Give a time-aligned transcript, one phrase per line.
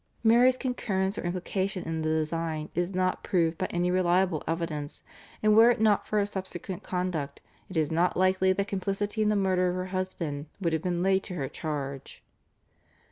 [0.23, 5.03] Mary's concurrence or implication in the design is not proved by any reliable evidence,
[5.43, 7.39] and were it not for her subsequent conduct
[7.69, 11.03] it is not likely that complicity in the murder of her husband would have been
[11.03, 12.23] laid to her charge.